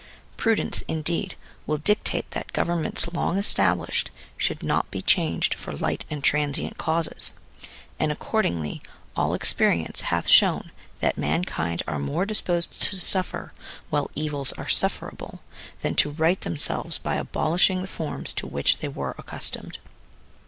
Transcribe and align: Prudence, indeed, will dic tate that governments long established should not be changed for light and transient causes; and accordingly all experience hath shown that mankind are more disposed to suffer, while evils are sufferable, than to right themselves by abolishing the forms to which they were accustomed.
Prudence, 0.35 0.81
indeed, 0.87 1.35
will 1.67 1.77
dic 1.77 2.03
tate 2.03 2.31
that 2.31 2.51
governments 2.53 3.13
long 3.13 3.37
established 3.37 4.09
should 4.35 4.63
not 4.63 4.89
be 4.89 4.99
changed 5.03 5.53
for 5.53 5.73
light 5.73 6.05
and 6.09 6.23
transient 6.23 6.75
causes; 6.79 7.33
and 7.99 8.11
accordingly 8.11 8.81
all 9.15 9.35
experience 9.35 10.01
hath 10.01 10.27
shown 10.27 10.71
that 11.01 11.19
mankind 11.19 11.83
are 11.87 11.99
more 11.99 12.25
disposed 12.25 12.81
to 12.81 12.99
suffer, 12.99 13.53
while 13.91 14.09
evils 14.15 14.51
are 14.53 14.67
sufferable, 14.67 15.41
than 15.83 15.93
to 15.93 16.09
right 16.09 16.41
themselves 16.41 16.97
by 16.97 17.15
abolishing 17.17 17.83
the 17.83 17.87
forms 17.87 18.33
to 18.33 18.47
which 18.47 18.79
they 18.79 18.87
were 18.87 19.13
accustomed. 19.19 19.77